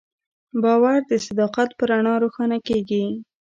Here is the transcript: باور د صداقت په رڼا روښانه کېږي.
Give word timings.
باور 0.63 0.99
د 1.09 1.11
صداقت 1.25 1.69
په 1.77 1.83
رڼا 1.89 2.13
روښانه 2.23 2.57
کېږي. 2.67 3.03